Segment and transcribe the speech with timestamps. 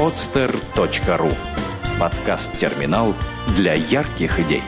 [0.00, 1.30] podster.ru
[2.00, 3.12] Подкаст-терминал
[3.54, 4.62] для ярких идей.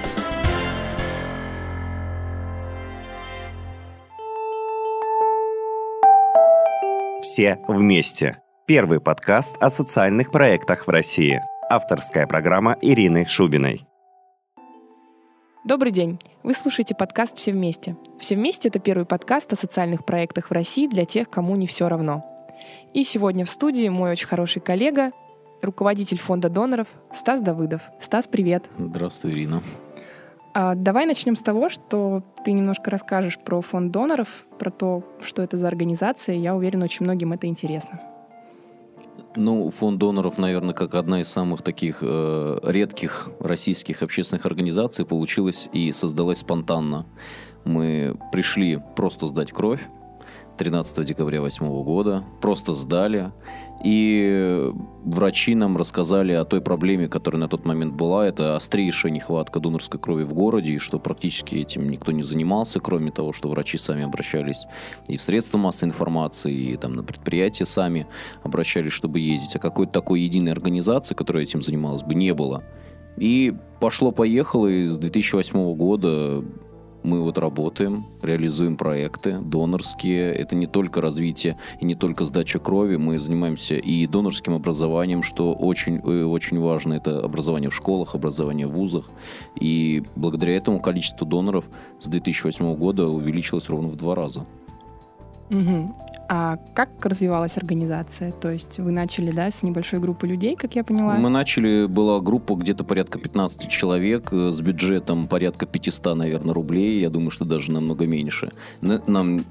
[7.22, 8.42] Все вместе.
[8.66, 11.40] Первый подкаст о социальных проектах в России.
[11.70, 13.86] Авторская программа Ирины Шубиной.
[15.64, 16.20] Добрый день!
[16.42, 17.96] Вы слушаете подкаст «Все вместе».
[18.20, 21.88] «Все вместе»— это первый подкаст о социальных проектах в России для тех, кому не все
[21.88, 22.22] равно.
[22.92, 25.12] И сегодня в студии мой очень хороший коллега,
[25.62, 27.82] руководитель фонда доноров Стас Давыдов.
[28.00, 28.64] Стас, привет!
[28.78, 29.62] Здравствуй, Ирина.
[30.54, 35.40] А, давай начнем с того, что ты немножко расскажешь про фонд доноров, про то, что
[35.40, 36.36] это за организация.
[36.36, 38.00] Я уверена, очень многим это интересно.
[39.34, 45.70] Ну, фонд доноров, наверное, как одна из самых таких э, редких российских общественных организаций получилась
[45.72, 47.06] и создалась спонтанно.
[47.64, 49.80] Мы пришли просто сдать кровь,
[50.58, 53.32] 13 декабря 2008 года, просто сдали.
[53.82, 54.70] И
[55.04, 58.26] врачи нам рассказали о той проблеме, которая на тот момент была.
[58.26, 63.10] Это острейшая нехватка донорской крови в городе, и что практически этим никто не занимался, кроме
[63.10, 64.66] того, что врачи сами обращались
[65.08, 68.06] и в средства массовой информации, и там на предприятия сами
[68.44, 69.56] обращались, чтобы ездить.
[69.56, 72.62] А какой-то такой единой организации, которая этим занималась бы, не было.
[73.16, 76.44] И пошло-поехало, и с 2008 года
[77.02, 80.32] мы вот работаем, реализуем проекты донорские.
[80.34, 82.96] Это не только развитие и не только сдача крови.
[82.96, 86.94] Мы занимаемся и донорским образованием, что очень, э, очень важно.
[86.94, 89.10] Это образование в школах, образование в вузах.
[89.60, 91.64] И благодаря этому количество доноров
[91.98, 94.46] с 2008 года увеличилось ровно в два раза.
[95.50, 95.94] Угу.
[96.34, 98.30] А как развивалась организация?
[98.30, 101.16] То есть вы начали, да, с небольшой группы людей, как я поняла?
[101.16, 107.00] Мы начали, была группа где-то порядка 15 человек э, с бюджетом порядка 500, наверное, рублей.
[107.00, 108.50] Я думаю, что даже намного меньше.
[108.80, 109.44] Нам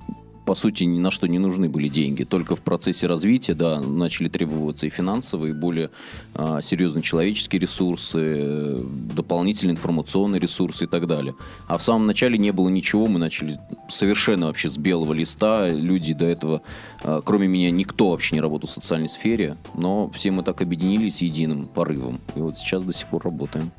[0.46, 2.24] по сути, ни на что не нужны были деньги.
[2.24, 5.92] Только в процессе развития, да, начали требоваться и финансовые, и более
[6.34, 8.80] а, серьезные человеческие ресурсы,
[9.16, 11.36] дополнительные информационные ресурсы и так далее.
[11.68, 15.70] А в самом начале не было ничего, мы начали совершенно вообще с белого листа.
[15.70, 16.62] Люди до этого,
[17.04, 21.22] а, кроме меня, никто вообще не работал в социальной сфере, но все мы так объединились
[21.22, 22.20] единым порывом.
[22.36, 23.72] И вот сейчас до сих пор работаем.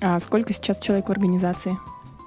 [0.00, 1.76] А сколько сейчас человек в организации?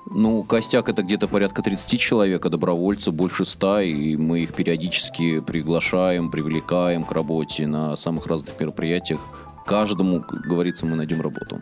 [0.05, 5.39] Ну, костяк это где-то порядка 30 человек, а добровольцев больше 100, и мы их периодически
[5.39, 9.21] приглашаем, привлекаем к работе на самых разных мероприятиях.
[9.65, 11.61] Каждому, как говорится, мы найдем работу.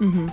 [0.00, 0.30] Угу.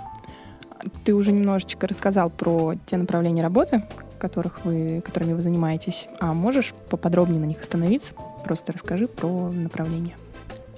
[1.06, 3.84] Ты уже немножечко рассказал про те направления работы,
[4.18, 6.08] которых вы, которыми вы занимаетесь.
[6.20, 8.14] А можешь поподробнее на них остановиться?
[8.44, 10.16] Просто расскажи про направления.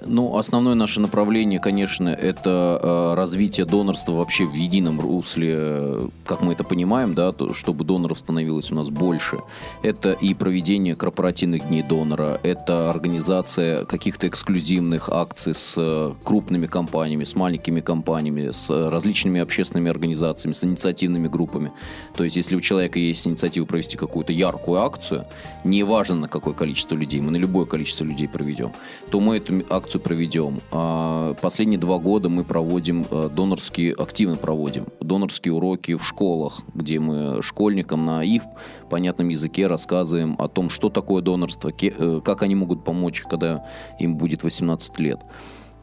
[0.04, 6.52] Ну, основное наше направление, конечно, это э, развитие донорства вообще в едином русле, как мы
[6.52, 9.40] это понимаем, да, то, чтобы доноров становилось у нас больше.
[9.82, 17.24] Это и проведение корпоративных дней донора, это организация каких-то эксклюзивных акций с э, крупными компаниями,
[17.24, 21.72] с маленькими компаниями, с различными общественными организациями, с инициативными группами.
[22.14, 25.24] То есть, если у человека есть инициатива провести какую-то яркую акцию,
[25.64, 28.72] неважно на какое количество людей, мы на любое количество людей проведем,
[29.10, 30.60] то мы эту акцию акцию проведем.
[30.72, 36.98] А, последние два года мы проводим э, донорские, активно проводим донорские уроки в школах, где
[36.98, 38.42] мы школьникам на их
[38.90, 43.64] понятном языке рассказываем о том, что такое донорство, э, как они могут помочь, когда
[44.00, 45.20] им будет 18 лет.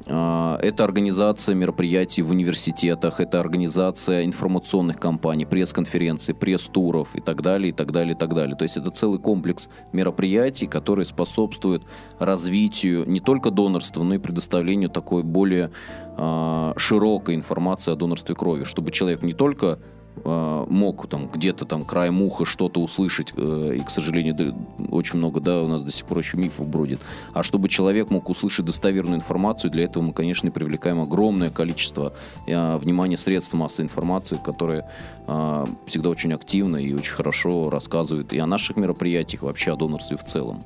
[0.08, 7.70] А, это организация мероприятий в университетах, это организация информационных кампаний, пресс-конференций, пресс-туров и так далее,
[7.70, 8.56] и так далее, и так далее.
[8.56, 11.84] То есть это целый комплекс мероприятий, которые способствуют
[12.20, 15.72] развитию не только донорства, но и предоставлению такой более
[16.18, 19.80] э, широкой информации о донорстве крови, чтобы человек не только а,
[20.26, 24.56] мог там где-то там краем уха что-то услышать, э, и, к сожалению,
[24.90, 27.00] очень много, да, у нас до сих пор еще мифов бродит.
[27.34, 32.14] А чтобы человек мог услышать достоверную информацию, для этого мы, конечно, привлекаем огромное количество
[32.48, 34.86] э, внимания средств массовой информации, которые
[35.28, 40.18] э, всегда очень активно и очень хорошо рассказывают и о наших мероприятиях, вообще о донорстве
[40.18, 40.64] в целом.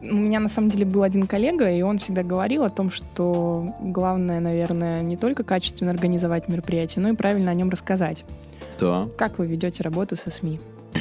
[0.00, 3.74] У меня на самом деле был один коллега, и он всегда говорил о том, что
[3.80, 8.24] главное, наверное, не только качественно организовать мероприятие, но и правильно о нем рассказать.
[8.78, 9.08] Да.
[9.16, 10.60] Как вы ведете работу со СМИ?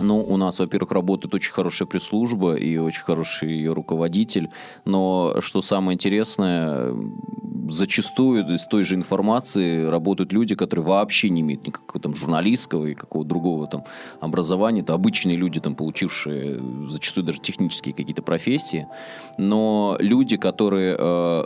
[0.00, 4.48] Ну, у нас, во-первых, работает очень хорошая пресс-служба и очень хороший ее руководитель.
[4.84, 6.94] Но что самое интересное,
[7.68, 12.94] зачастую из той же информации работают люди, которые вообще не имеют никакого там журналистского и
[12.94, 13.84] какого другого там
[14.20, 14.82] образования.
[14.82, 18.86] Это обычные люди, там, получившие зачастую даже технические какие-то профессии.
[19.36, 21.44] Но люди, которые э,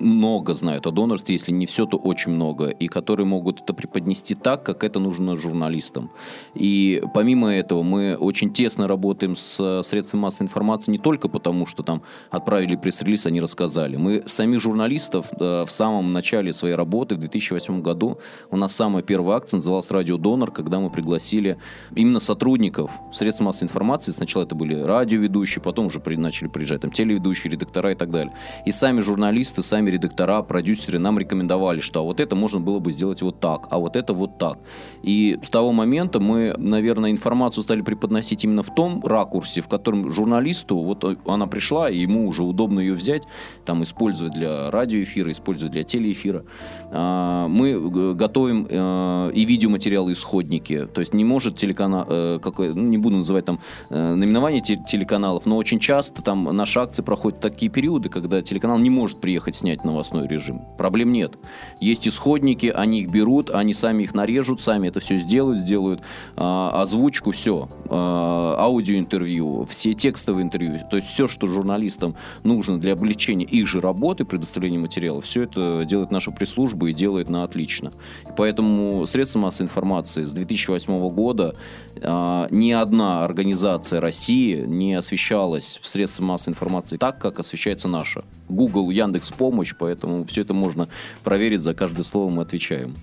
[0.00, 4.34] много знают о донорстве, если не все, то очень много, и которые могут это преподнести
[4.34, 6.10] так, как это нужно журналистам.
[6.54, 11.82] И помимо этого мы очень тесно работаем с средствами массовой информации не только потому, что
[11.82, 13.96] там отправили пресс-релиз, они рассказали.
[13.96, 18.18] Мы самих журналистов э, в самом начале своей работы, в 2008 году,
[18.50, 21.58] у нас самая первая акция называлась «Радио Донор», когда мы пригласили
[21.94, 24.12] именно сотрудников средств массовой информации.
[24.12, 28.32] Сначала это были радиоведущие, потом уже начали приезжать там телеведущие, редактора и так далее.
[28.66, 32.92] И сами журналисты, сами редактора, продюсеры нам рекомендовали, что а вот это можно было бы
[32.92, 34.58] сделать вот так, а вот это вот так.
[35.02, 40.10] И с того момента мы, наверное, информацию стали преподносить именно в том ракурсе, в котором
[40.10, 43.24] журналисту, вот она пришла, и ему уже удобно ее взять,
[43.64, 46.44] там, использовать для радиоэфира, использовать для телеэфира.
[46.90, 50.86] А, мы готовим э, и видеоматериалы, исходники.
[50.86, 53.60] То есть не может телеканал, э, какой, ну, не буду называть там
[53.90, 58.90] э, наименование телеканалов, но очень часто там наши акции проходят такие периоды, когда телеканал не
[58.90, 60.62] может приехать снять новостной режим.
[60.76, 61.36] Проблем нет.
[61.80, 66.02] Есть исходники, они их берут, они сами их нарежут, сами это все сделают, сделают
[66.36, 72.92] а, озвучку, все, а, аудиоинтервью, все текстовые интервью, то есть все, что журналистам нужно для
[72.92, 77.92] облегчения их же работы, предоставления материала, все это делает наша пресс-служба и делает на отлично.
[78.26, 81.54] И поэтому средства массовой информации с 2008 года
[82.02, 88.24] а, ни одна организация России не освещалась в средствах массовой информации так, как освещается наша.
[88.48, 90.88] Google, Яндекс Помощь, поэтому все это можно
[91.24, 92.94] проверить, за каждое слово мы отвечаем.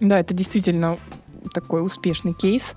[0.00, 0.98] Да, это действительно
[1.54, 2.74] такой успешный кейс.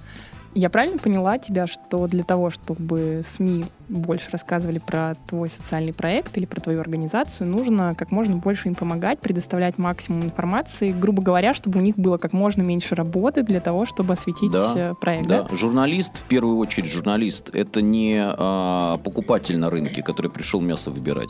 [0.54, 6.38] Я правильно поняла тебя, что для того, чтобы СМИ больше рассказывали про твой социальный проект
[6.38, 11.54] или про твою организацию, нужно как можно больше им помогать, предоставлять максимум информации, грубо говоря,
[11.54, 15.28] чтобы у них было как можно меньше работы для того, чтобы осветить да, э, проект.
[15.28, 15.44] Да.
[15.44, 20.92] да, журналист, в первую очередь журналист, это не а, покупатель на рынке, который пришел мясо
[20.92, 21.30] выбирать.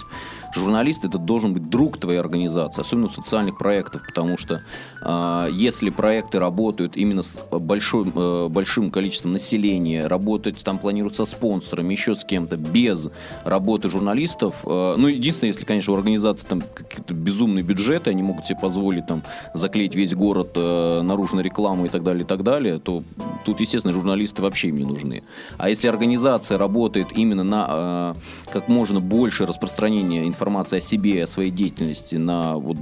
[0.53, 4.61] Журналист это должен быть друг твоей организации, особенно социальных проектов, потому что
[5.01, 11.25] а, если проекты работают именно с большой, а, большим количеством населения, работать там планируют со
[11.25, 13.09] спонсорами, еще с кем чем-то без
[13.43, 14.63] работы журналистов.
[14.65, 19.07] Э, ну, единственное, если, конечно, у организации там какие-то безумные бюджеты, они могут себе позволить
[19.07, 23.03] там заклеить весь город э, наружной рекламой и так далее, и так далее, то
[23.45, 25.23] тут, естественно, журналисты вообще им не нужны.
[25.57, 31.27] А если организация работает именно на э, как можно больше распространения информации о себе, о
[31.27, 32.77] своей деятельности на вот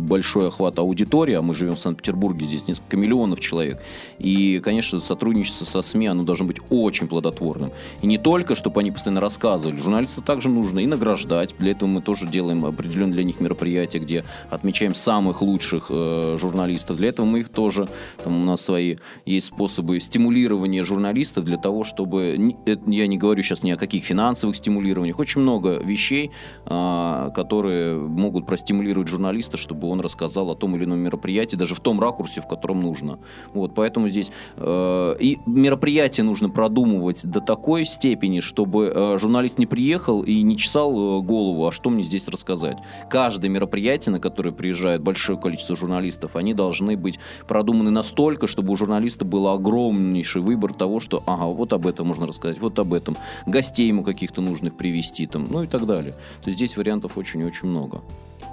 [0.00, 3.80] большой охват аудитории, а мы живем в Санкт-Петербурге, здесь несколько миллионов человек,
[4.18, 7.70] и, конечно, сотрудничество со СМИ, оно должно быть очень плодотворным.
[8.02, 9.78] И не только, чтобы они постоянно рассказывали.
[9.78, 11.54] Журналистов также нужно и награждать.
[11.58, 16.98] Для этого мы тоже делаем определенные для них мероприятия, где отмечаем самых лучших э, журналистов.
[16.98, 17.88] Для этого мы их тоже,
[18.22, 23.62] там у нас свои есть способы стимулирования журналистов для того, чтобы, я не говорю сейчас
[23.62, 26.30] ни о каких финансовых стимулированиях, очень много вещей,
[26.66, 31.80] э, которые могут простимулировать журналиста, чтобы он рассказал о том или ином мероприятии, даже в
[31.80, 33.18] том ракурсе, в котором нужно.
[33.54, 39.66] Вот, поэтому здесь э, и мероприятие нужно продумывать до такой степени, чтобы э, журналист не
[39.66, 42.78] приехал и не чесал э, голову, а что мне здесь рассказать.
[43.08, 48.76] Каждое мероприятие, на которое приезжает большое количество журналистов, они должны быть продуманы настолько, чтобы у
[48.76, 53.16] журналиста был огромнейший выбор того, что, ага, вот об этом можно рассказать, вот об этом,
[53.46, 56.12] гостей ему каких-то нужных привести, там, ну и так далее.
[56.42, 58.02] То есть здесь вариантов очень-очень много.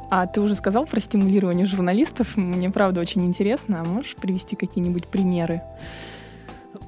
[0.09, 2.37] А ты уже сказал про стимулирование журналистов.
[2.37, 3.81] Мне правда очень интересно.
[3.81, 5.61] А можешь привести какие-нибудь примеры?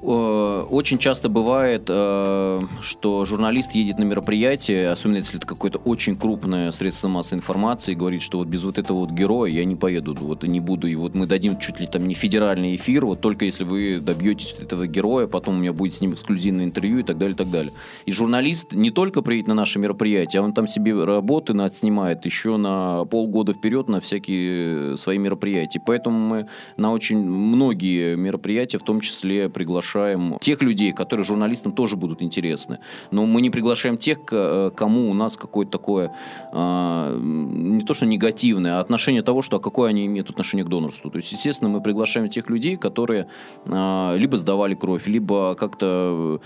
[0.02, 6.70] Очень часто бывает, э, что журналист едет на мероприятие, особенно если это какое-то очень крупное
[6.70, 10.14] средство массовой информации, и говорит, что вот без вот этого вот героя я не поеду,
[10.14, 13.44] вот не буду, и вот мы дадим чуть ли там не федеральный эфир, вот только
[13.44, 17.18] если вы добьетесь этого героя, потом у меня будет с ним эксклюзивное интервью и так
[17.18, 17.72] далее, и так далее.
[18.06, 22.56] И журналист не только приедет на наше мероприятие, а он там себе работы снимает еще
[22.56, 25.80] на полгода вперед на всякие свои мероприятия.
[25.84, 31.72] Поэтому мы на очень многие мероприятия, в том числе приглашаем приглашаем тех людей, которые журналистам
[31.72, 32.78] тоже будут интересны.
[33.10, 36.12] Но мы не приглашаем тех, э, кому у нас какое-то такое,
[36.52, 40.68] а, не то что негативное, а отношение того, что а какое они имеют отношение к
[40.68, 41.10] донорству.
[41.10, 43.26] То есть, естественно, мы приглашаем тех людей, которые
[43.66, 46.40] а, либо сдавали кровь, либо как-то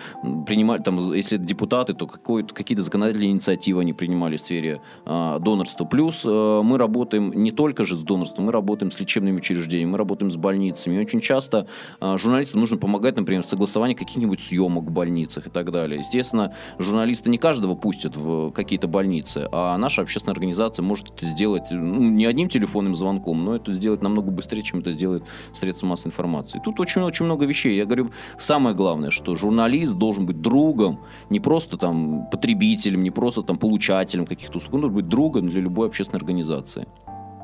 [0.46, 5.84] принимали, там, если это депутаты, то какие-то законодательные инициативы они принимали в сфере а, донорства.
[5.84, 9.98] Плюс э, мы работаем не только же с донорством, мы работаем с лечебными учреждениями, мы
[9.98, 10.96] работаем с больницами.
[10.96, 11.66] И очень часто
[12.00, 16.00] журналистам нужно помогать, например, например, согласование каких-нибудь съемок в больницах и так далее.
[16.00, 21.64] Естественно, журналисты не каждого пустят в какие-то больницы, а наша общественная организация может это сделать
[21.70, 26.10] ну, не одним телефонным звонком, но это сделать намного быстрее, чем это сделает средства массовой
[26.10, 26.60] информации.
[26.62, 27.76] Тут очень-очень много вещей.
[27.76, 31.00] Я говорю, самое главное, что журналист должен быть другом,
[31.30, 35.60] не просто там потребителем, не просто там получателем каких-то услуг, он должен быть другом для
[35.60, 36.86] любой общественной организации.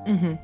[0.07, 0.39] Угу.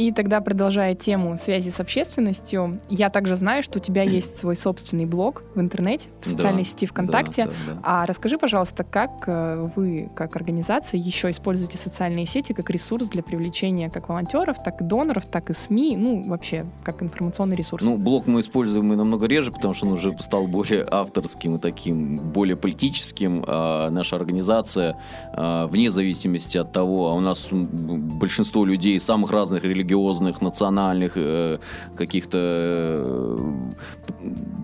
[0.00, 4.56] И тогда, продолжая тему связи с общественностью, я также знаю, что у тебя есть свой
[4.56, 7.44] собственный блог в интернете, в социальной да, сети ВКонтакте.
[7.44, 7.80] Да, да, да.
[7.82, 13.22] А расскажи, пожалуйста, как э, вы, как организация, еще используете социальные сети как ресурс для
[13.22, 17.84] привлечения как волонтеров, так и доноров, так и СМИ, ну, вообще, как информационный ресурс?
[17.84, 21.58] Ну, блог мы используем и намного реже, потому что он уже стал более авторским и
[21.58, 23.44] таким, более политическим.
[23.46, 24.96] А наша организация,
[25.34, 31.12] а, вне зависимости от того, а у нас большинство людей самых разных религий религиозных, национальных
[31.16, 31.58] э,
[31.96, 33.36] каких-то э,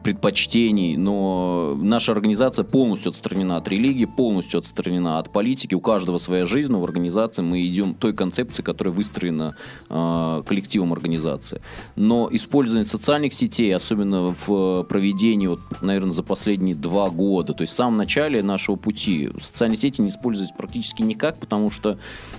[0.04, 5.74] предпочтений, но наша организация полностью отстранена от религии, полностью отстранена от политики.
[5.74, 9.56] У каждого своя жизнь, но в организации мы идем той концепции, которая выстроена
[9.88, 11.60] э, коллективом организации.
[11.96, 17.72] Но использование социальных сетей, особенно в проведении, вот, наверное, за последние два года, то есть
[17.72, 21.96] в самом начале нашего пути, социальные сети не использовались практически никак, потому что э,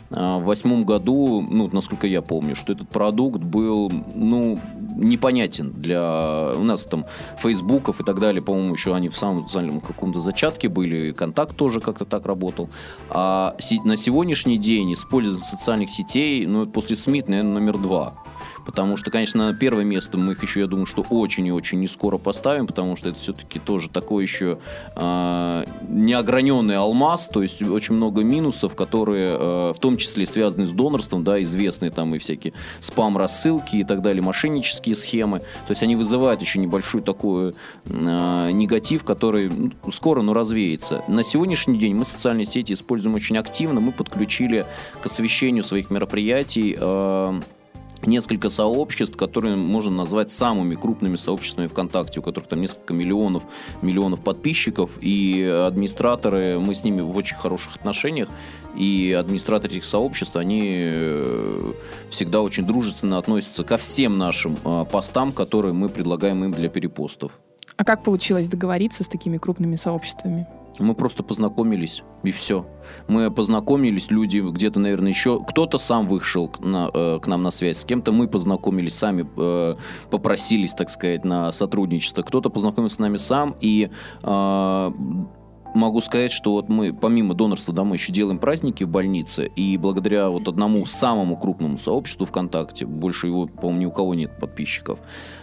[0.10, 4.60] в восьмом году, ну, насколько я помню, что этот продукт был, ну,
[4.98, 6.52] непонятен для...
[6.56, 7.06] У нас там
[7.38, 11.80] фейсбуков и так далее, по-моему, еще они в самом социальном каком-то зачатке были, контакт тоже
[11.80, 12.70] как-то так работал.
[13.10, 13.56] А
[13.86, 18.16] на сегодняшний день использование социальных сетей, ну, после СМИ, наверное, номер два.
[18.68, 21.80] Потому что, конечно, на первое место мы их еще, я думаю, что очень и очень
[21.80, 24.60] не скоро поставим, потому что это все-таки тоже такой еще
[24.94, 30.72] э, неограненный алмаз, то есть очень много минусов, которые э, в том числе связаны с
[30.74, 35.40] донорством, да, известные там и всякие спам-рассылки и так далее, мошеннические схемы.
[35.40, 37.54] То есть они вызывают еще небольшой такой
[37.86, 41.06] э, негатив, который ну, скоро, но развеется.
[41.08, 43.80] На сегодняшний день мы социальные сети используем очень активно.
[43.80, 44.66] Мы подключили
[45.02, 47.42] к освещению своих мероприятий э,
[48.06, 53.44] несколько сообществ, которые можно назвать самыми крупными сообществами ВКонтакте, у которых там несколько миллионов,
[53.82, 58.30] миллионов подписчиков, и администраторы, мы с ними в очень хороших отношениях,
[58.76, 61.72] и администраторы этих сообществ, они э,
[62.10, 67.32] всегда очень дружественно относятся ко всем нашим э, постам, которые мы предлагаем им для перепостов.
[67.76, 70.48] А как получилось договориться с такими крупными сообществами?
[70.80, 72.66] Мы просто познакомились, и все.
[73.08, 75.44] Мы познакомились, люди где-то, наверное, еще...
[75.44, 79.28] Кто-то сам вышел к, на, э, к нам на связь, с кем-то мы познакомились сами,
[79.38, 79.76] э,
[80.10, 82.22] попросились, так сказать, на сотрудничество.
[82.22, 83.90] Кто-то познакомился с нами сам, и
[84.24, 84.92] э,
[85.74, 89.78] могу сказать, что вот мы, помимо донорства, да, мы еще делаем праздники в больнице, и
[89.78, 95.00] благодаря вот одному самому крупному сообществу ВКонтакте, больше его, по-моему, ни у кого нет подписчиков,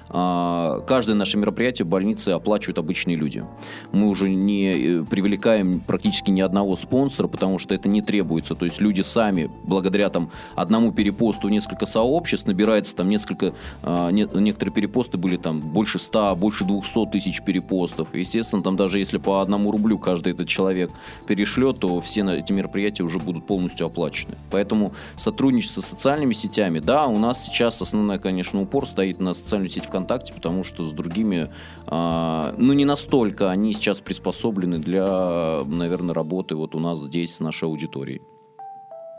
[0.08, 3.44] каждое наше мероприятие в больнице оплачивают обычные люди.
[3.92, 8.54] Мы уже не э, привлекаем практически ни одного спонсора, потому что это не требуется.
[8.54, 14.72] То есть люди сами, благодаря там одному перепосту несколько сообществ, набирается там несколько, а, некоторые
[14.72, 18.14] перепосты были там больше 100, больше 200 тысяч перепостов.
[18.14, 20.90] Естественно, там даже если по одному рублю каждый этот человек
[21.26, 24.34] перешлет, то все эти мероприятия уже будут полностью оплачены.
[24.50, 29.70] Поэтому сотрудничество с социальными сетями, да, у нас сейчас основной, конечно, упор стоит на социальную
[29.70, 31.48] сеть ВКонтакте, потому что с другими,
[31.86, 37.40] а, ну, не настолько они сейчас приспособлены для, наверное, работы вот у нас здесь с
[37.40, 38.20] нашей аудиторией.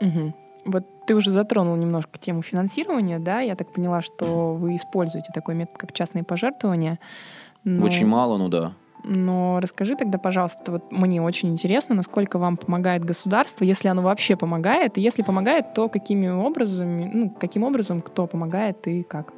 [0.02, 0.34] Угу.
[0.66, 3.40] Вот ты уже затронул немножко тему финансирования, да?
[3.40, 6.98] Я так поняла, что вы используете такой метод, как частные пожертвования.
[7.64, 7.86] Но...
[7.86, 8.72] Очень мало, ну да.
[9.04, 14.36] Но расскажи тогда, пожалуйста, вот мне очень интересно, насколько вам помогает государство, если оно вообще
[14.36, 19.32] помогает, и если помогает, то какими образами, ну, каким образом, кто помогает и как?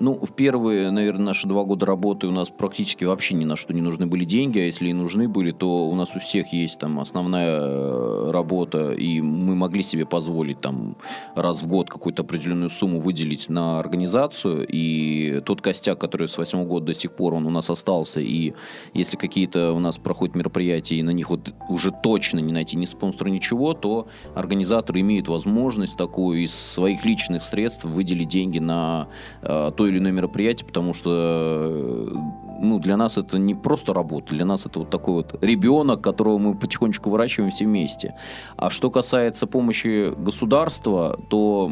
[0.00, 3.74] Ну, в первые, наверное, наши два года работы у нас практически вообще ни на что
[3.74, 6.78] не нужны были деньги, а если и нужны были, то у нас у всех есть
[6.78, 10.96] там основная э, работа, и мы могли себе позволить там
[11.34, 16.64] раз в год какую-то определенную сумму выделить на организацию, и тот костяк, который с восьмого
[16.64, 18.52] года до сих пор он у нас остался, и
[18.94, 22.84] если какие-то у нас проходят мероприятия, и на них вот уже точно не найти ни
[22.84, 29.08] спонсора, ничего, то организаторы имеют возможность такую из своих личных средств выделить деньги на
[29.42, 32.16] э, то или иное мероприятие, потому что э,
[32.60, 36.38] ну, для нас это не просто работа, для нас это вот такой вот ребенок, которого
[36.38, 38.14] мы потихонечку выращиваем все вместе.
[38.56, 41.70] А что касается помощи государства, то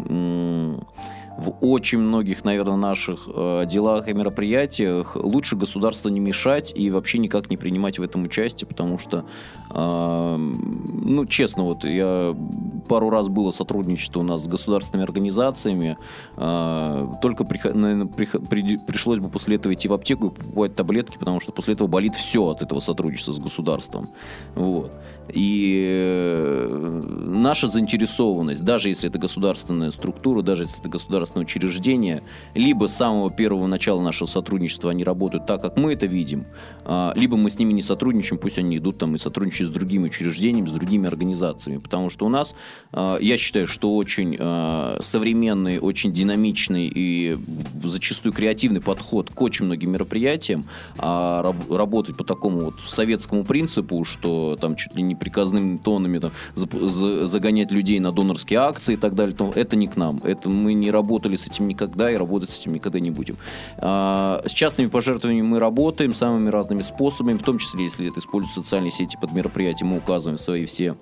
[1.36, 7.18] в очень многих, наверное, наших э, делах и мероприятиях лучше государству не мешать и вообще
[7.18, 9.26] никак не принимать в этом участие, потому что,
[9.70, 12.34] э, ну, честно, вот я
[12.88, 15.98] пару раз было сотрудничество у нас с государственными организациями,
[16.36, 20.74] э, только, при, наверное, при, при, пришлось бы после этого идти в аптеку и покупать
[20.74, 24.08] таблетки, потому что после этого болит все от этого сотрудничества с государством.
[24.54, 24.92] Вот.
[25.32, 25.84] И
[26.68, 32.22] э, наша заинтересованность, даже если это государственная структура, даже если это государственное учреждение,
[32.54, 36.46] либо с самого первого начала нашего сотрудничества они работают так, как мы это видим,
[36.84, 40.06] а, либо мы с ними не сотрудничаем, пусть они идут там и сотрудничают с другими
[40.06, 41.78] учреждениями, с другими организациями.
[41.78, 42.54] Потому что у нас,
[42.92, 47.36] а, я считаю, что очень а, современный, очень динамичный и
[47.82, 50.66] зачастую креативный подход к очень многим мероприятиям,
[50.96, 57.72] работать по такому вот советскому принципу, что там чуть ли не приказными тонами там, загонять
[57.72, 60.20] людей на донорские акции и так далее, то это не к нам.
[60.22, 63.36] Это мы не работали с этим никогда и работать с этим никогда не будем.
[63.78, 68.92] С частными пожертвованиями мы работаем самыми разными способами, в том числе, если это используют социальные
[68.92, 70.96] сети под мероприятие, мы указываем свои все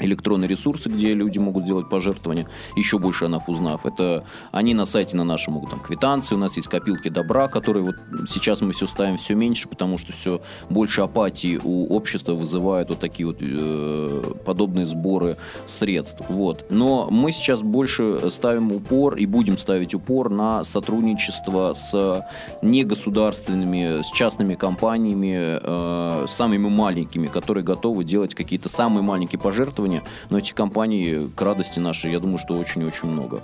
[0.00, 3.86] электронные ресурсы, где люди могут делать пожертвования, еще больше о нас узнав.
[3.86, 7.84] Это они на сайте на нашем могут там квитанции, у нас есть копилки добра, которые
[7.84, 7.96] вот
[8.28, 13.00] сейчас мы все ставим все меньше, потому что все больше апатии у общества вызывают вот
[13.00, 16.20] такие вот э, подобные сборы средств.
[16.28, 16.66] Вот.
[16.70, 22.26] Но мы сейчас больше ставим упор и будем ставить упор на сотрудничество с
[22.62, 30.02] негосударственными, с частными компаниями, э, самыми маленькими, которые готовы делать какие-то самые маленькие пожертвования исследования,
[30.30, 33.42] но эти компании, к радости нашей, я думаю, что очень-очень много.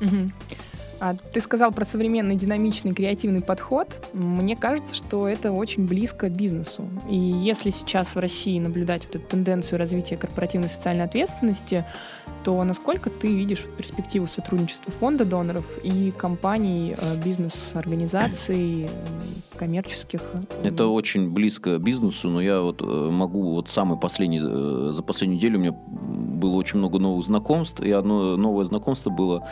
[0.00, 0.30] Угу.
[0.98, 3.88] А ты сказал про современный динамичный креативный подход.
[4.12, 6.88] Мне кажется, что это очень близко бизнесу.
[7.08, 11.84] И если сейчас в России наблюдать вот эту тенденцию развития корпоративной социальной ответственности,
[12.44, 18.88] то насколько ты видишь перспективу сотрудничества фонда доноров и компаний, э, бизнес-организаций,
[19.56, 20.20] коммерческих?
[20.62, 25.38] Это очень близко бизнесу, но я вот э, могу вот самый последний, э, за последнюю
[25.38, 29.46] неделю у меня было очень много новых знакомств, и одно новое знакомство было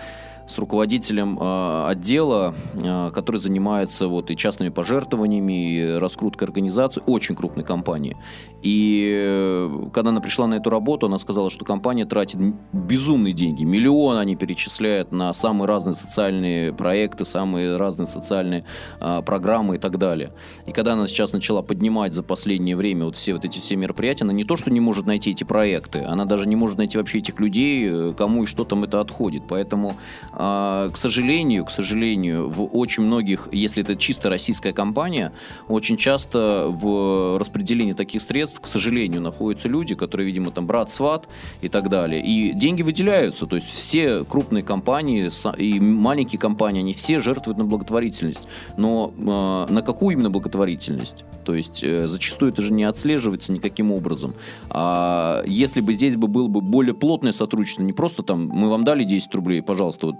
[0.46, 7.34] с руководителем э, отдела, э, который занимается вот и частными пожертвованиями, и раскруткой организации очень
[7.34, 8.16] крупной компании.
[8.64, 12.40] И э, когда она пришла на эту работу, она сказала, что компания тратит
[12.72, 18.64] безумные деньги, миллион они перечисляют на самые разные социальные проекты, самые разные социальные
[19.00, 20.32] э, программы и так далее.
[20.66, 24.24] И когда она сейчас начала поднимать за последнее время вот все вот эти все мероприятия,
[24.24, 27.18] она не то, что не может найти эти проекты, она даже не может найти вообще
[27.18, 29.42] этих людей, э, кому и что там это отходит.
[29.46, 29.94] Поэтому
[30.36, 35.32] к сожалению, к сожалению, в очень многих, если это чисто российская компания,
[35.68, 41.28] очень часто в распределении таких средств, к сожалению, находятся люди, которые, видимо, там брат, сват
[41.60, 42.22] и так далее.
[42.24, 47.64] И деньги выделяются, то есть все крупные компании и маленькие компании, они все жертвуют на
[47.64, 48.48] благотворительность.
[48.76, 51.24] Но э, на какую именно благотворительность?
[51.44, 54.34] То есть э, зачастую это же не отслеживается никаким образом.
[54.70, 58.84] А если бы здесь бы было бы более плотное сотрудничество, не просто там мы вам
[58.84, 60.16] дали 10 рублей, пожалуйста, вот,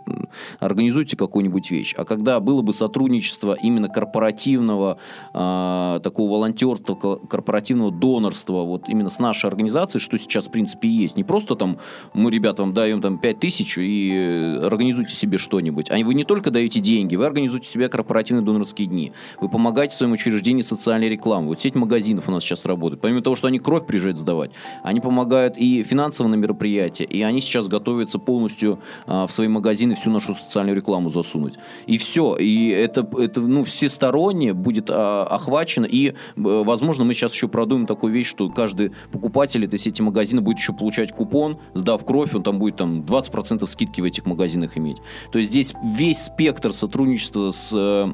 [0.61, 1.95] организуйте какую-нибудь вещь.
[1.97, 4.99] А когда было бы сотрудничество именно корпоративного,
[5.33, 11.17] э, такого волонтерства, корпоративного донорства, вот именно с нашей организацией, что сейчас, в принципе, есть.
[11.17, 11.79] Не просто там
[12.13, 15.91] мы, ребят, вам даем там 5 тысяч и э, организуйте себе что-нибудь.
[15.91, 19.13] А вы не только даете деньги, вы организуете себе корпоративные донорские дни.
[19.41, 21.49] Вы помогаете своему учреждению социальной рекламы.
[21.49, 23.01] Вот сеть магазинов у нас сейчас работает.
[23.01, 24.51] Помимо того, что они кровь приезжают сдавать,
[24.83, 29.94] они помогают и финансово на мероприятия, и они сейчас готовятся полностью а, в свои магазины
[29.95, 31.55] всю нашу социальную рекламу засунуть.
[31.87, 32.37] И все.
[32.37, 35.85] И это, это ну, всесторонне будет а, охвачено.
[35.85, 40.43] И, э, возможно, мы сейчас еще продумаем такую вещь, что каждый покупатель этой сети магазина
[40.43, 44.77] будет еще получать купон, сдав кровь, он там будет там 20% скидки в этих магазинах
[44.77, 44.99] иметь.
[45.33, 48.13] То есть здесь весь спектр сотрудничества с э,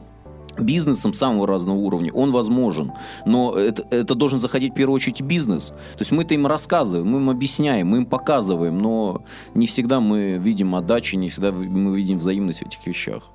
[0.62, 2.92] бизнесом самого разного уровня, он возможен.
[3.26, 5.68] Но это, это должен заходить в первую очередь бизнес.
[5.68, 9.22] То есть мы-то им рассказываем, мы им объясняем, мы им показываем, но
[9.54, 13.30] не всегда мы видим отдачу, не всегда мы видим взаимность в этих вещах.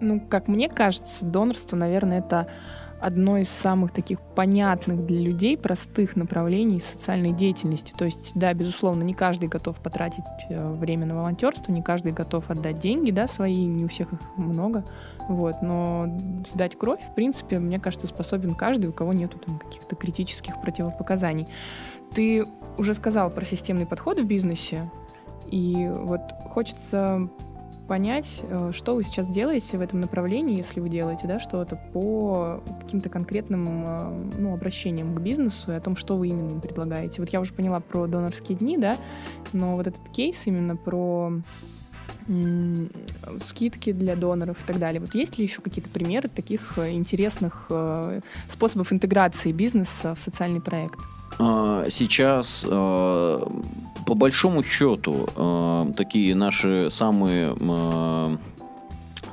[0.00, 2.48] Ну, как мне кажется, донорство, наверное, это
[3.04, 7.92] одно из самых таких понятных для людей, простых направлений социальной деятельности.
[7.96, 12.50] То есть, да, безусловно, не каждый готов потратить э, время на волонтерство, не каждый готов
[12.50, 14.84] отдать деньги, да, свои, не у всех их много.
[15.28, 16.08] Вот, но
[16.44, 21.46] сдать кровь, в принципе, мне кажется, способен каждый, у кого нету каких-то критических противопоказаний.
[22.14, 22.44] Ты
[22.76, 24.90] уже сказал про системный подход в бизнесе,
[25.50, 27.28] и вот хочется
[27.86, 32.62] понять, э, что вы сейчас делаете в этом направлении, если вы делаете да, что-то по
[32.80, 37.20] каким-то конкретным э, ну, обращениям к бизнесу и о том, что вы именно им предлагаете.
[37.20, 38.96] Вот я уже поняла про донорские дни, да,
[39.52, 41.32] но вот этот кейс именно про
[43.44, 45.00] скидки для доноров и так далее.
[45.00, 47.70] Вот есть ли еще какие-то примеры таких э, интересных
[48.48, 50.98] способов интеграции бизнеса в социальный проект?
[51.38, 52.66] А, сейчас
[54.04, 58.53] по большому счету, э, такие наши самые э, Э,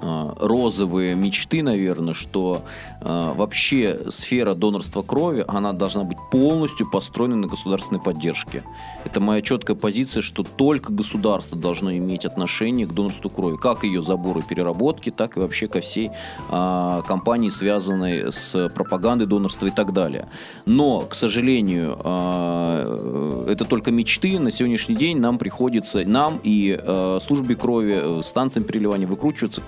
[0.01, 2.63] розовые мечты, наверное, что
[2.99, 8.63] э, вообще сфера донорства крови, она должна быть полностью построена на государственной поддержке.
[9.05, 14.01] Это моя четкая позиция, что только государство должно иметь отношение к донорству крови, как ее
[14.01, 16.11] забору и переработки, так и вообще ко всей
[16.49, 20.27] э, кампании, связанной с пропагандой донорства и так далее.
[20.65, 24.39] Но, к сожалению, э, это только мечты.
[24.39, 29.61] На сегодняшний день нам приходится, нам и э, службе крови, э, станциям переливания выкручиваться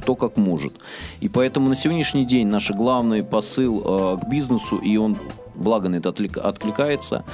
[0.00, 0.72] кто как может.
[1.20, 5.16] И поэтому на сегодняшний день наш главный посыл э, к бизнесу, и он,
[5.54, 7.24] благо на это откликается,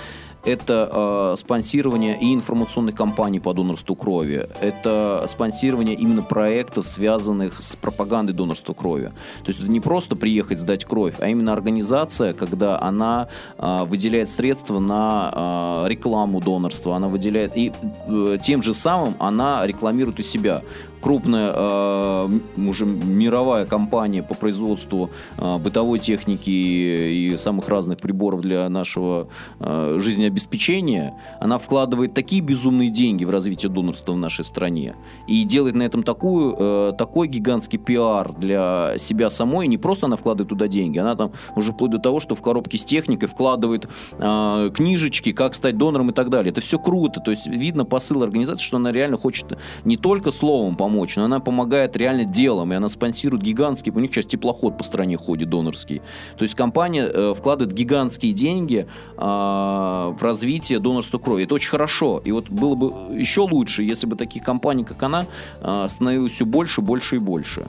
[0.47, 7.75] это э, спонсирование и информационных кампаний по донорству крови, это спонсирование именно проектов, связанных с
[7.75, 9.13] пропагандой донорства крови.
[9.45, 14.31] То есть это не просто приехать сдать кровь, а именно организация, когда она э, выделяет
[14.31, 17.73] средства на э, рекламу донорства, она выделяет и
[18.09, 20.63] э, тем же самым она рекламирует у себя
[21.07, 28.69] крупная э, уже мировая компания по производству э, бытовой техники и самых разных приборов для
[28.69, 29.29] нашего
[29.61, 34.97] э, жизнеобеспечения, она вкладывает такие безумные деньги в развитие донорства в нашей стране
[35.29, 39.69] и делает на этом такую, такой гигантский пиар для себя самой.
[39.69, 42.79] Не просто она вкладывает туда деньги, она там уже вплоть до того, что в коробке
[42.79, 43.89] с техникой вкладывает
[44.19, 46.51] книжечки, как стать донором и так далее.
[46.51, 47.21] Это все круто.
[47.21, 51.25] То есть видно посыл организации, что она реально хочет не только словом помочь, помочь, но
[51.25, 55.51] она помогает реально делом, и она спонсирует гигантский, у них сейчас теплоход по стране ходит
[55.51, 56.01] донорский.
[56.39, 61.45] То есть компания э, вкладывает гигантские деньги э, в развитие донорства крови.
[61.45, 62.23] Это очень хорошо.
[62.25, 65.27] И вот было бы еще лучше, если бы таких компаний, как она,
[65.61, 67.67] э, становилось все больше, больше и больше.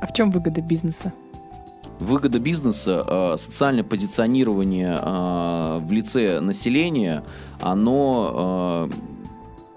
[0.00, 1.12] А в чем выгода бизнеса?
[1.98, 7.22] Выгода бизнеса, э, социальное позиционирование э, в лице населения,
[7.60, 9.09] оно э,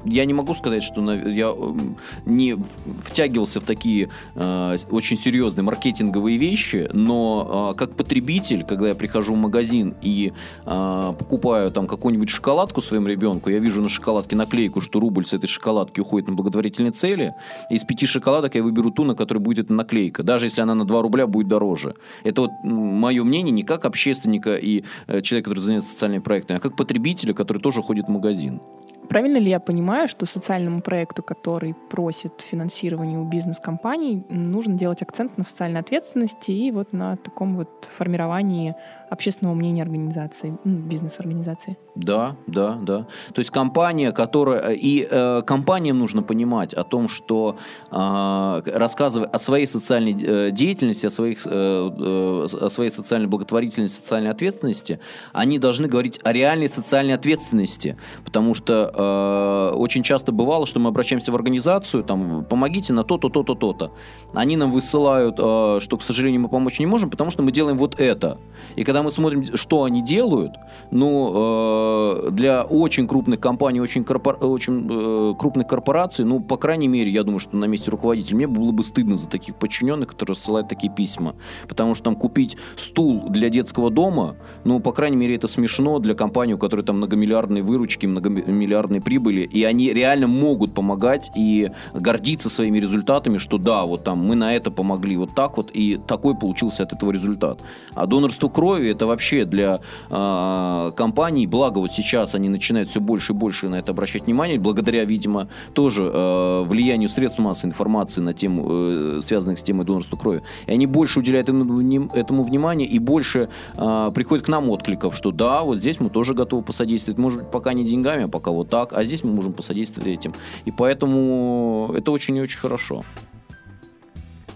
[0.06, 2.58] я не могу сказать, что я эм, не
[3.04, 9.36] втягивался в такие э, очень серьезные маркетинговые вещи, но э, как потребитель, когда я прихожу
[9.36, 10.34] в магазин и
[10.66, 15.34] э, покупаю там какую-нибудь шоколадку своему ребенку, я вижу на шоколадке наклейку, что рубль с
[15.34, 17.34] этой шоколадки уходит на благотворительные цели.
[17.70, 20.86] Из пяти шоколадок я выберу ту, на которой будет эта наклейка, даже если она на
[20.86, 21.96] 2 рубля будет дороже.
[22.24, 26.76] Это вот мое мнение не как общественника и человека, который занимается социальными проектами, а как
[26.76, 28.62] потребителя, который тоже ходит в магазин.
[29.10, 35.38] Правильно ли я понимаю, что социальному проекту, который просит финансирования у бизнес-компаний, нужно делать акцент
[35.38, 38.76] на социальной ответственности и вот на таком вот формировании
[39.13, 41.78] общественного мнения организации, бизнес-организации?
[41.95, 43.08] Да, да, да.
[43.34, 44.73] То есть компания, которая...
[44.73, 47.58] И э, компаниям нужно понимать о том, что
[47.91, 53.97] э, рассказывая о своей социальной э, деятельности, о, своих, э, э, о своей социальной благотворительности,
[53.97, 54.99] социальной ответственности,
[55.34, 57.95] они должны говорить о реальной социальной ответственности.
[58.26, 63.30] Потому что э, очень часто бывало, что мы обращаемся в организацию, там, помогите на то-то,
[63.30, 63.91] то-то, то-то.
[64.34, 67.78] Они нам высылают, э, что, к сожалению, мы помочь не можем, потому что мы делаем
[67.78, 68.39] вот это.
[68.76, 70.56] И когда мы смотрим, что они делают,
[70.92, 74.38] ну, э, для очень крупных компаний, очень, корпор...
[74.42, 78.48] очень э, крупных корпораций, ну, по крайней мере, я думаю, что на месте руководителя мне
[78.48, 81.36] было бы стыдно за таких подчиненных, которые рассылают такие письма.
[81.68, 86.16] Потому что там купить стул для детского дома, ну, по крайней мере, это смешно для
[86.16, 92.50] компании, у которой там многомиллиардные выручки, многомиллиардные прибыли, и они реально могут помогать и гордиться
[92.50, 96.36] своими результатами, что да, вот там мы на это помогли вот так вот, и такой
[96.36, 97.60] получился от этого результат.
[97.94, 103.34] А донорство крови это вообще для э, компаний, благо вот сейчас они начинают все больше
[103.34, 108.34] и больше на это обращать внимание, благодаря, видимо, тоже э, влиянию средств массовой информации на
[108.34, 110.41] тему, э, связанных с темой донорства крови.
[110.67, 115.32] И они больше уделяют этому, этому внимания и больше э, приходят к нам откликов, что
[115.32, 118.69] да, вот здесь мы тоже готовы посодействовать, может быть, пока не деньгами, а пока вот
[118.69, 120.34] так, а здесь мы можем посодействовать этим.
[120.65, 123.04] И поэтому это очень и очень хорошо.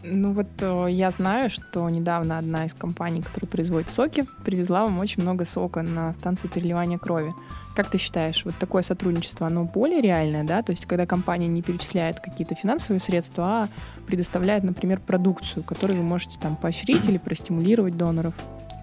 [0.10, 5.00] Ну вот э, я знаю, что недавно одна из компаний, которая производит соки, привезла вам
[5.00, 7.34] очень много сока на станцию переливания крови.
[7.76, 10.62] Как ты считаешь, вот такое сотрудничество, оно более реальное, да?
[10.64, 13.70] То есть когда компания не перечисляет какие-то финансовые средства, а
[14.08, 18.34] предоставляет, например, продукцию, которую вы можете там поощрить или простимулировать доноров?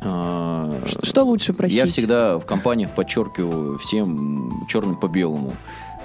[0.05, 1.77] А, что лучше просить?
[1.77, 5.55] Я всегда в компаниях подчеркиваю всем черным по белому.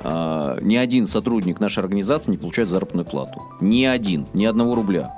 [0.03, 3.41] А, ни один сотрудник нашей организации не получает заработную плату.
[3.62, 5.13] Ни один, ни одного рубля.